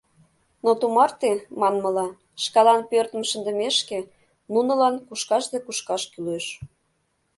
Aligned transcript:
Но 0.63 0.71
тумарте, 0.79 1.31
манмыла, 1.59 2.07
шкалан 2.43 2.81
пӧртым 2.89 3.23
шындымешке, 3.29 3.99
нунылан 4.53 4.95
кушкаш 5.07 5.43
да 5.53 5.57
кушкаш 5.65 6.03
кӱлеш. 6.11 6.45